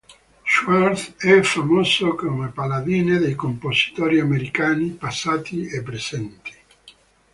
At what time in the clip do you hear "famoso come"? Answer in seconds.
1.43-2.49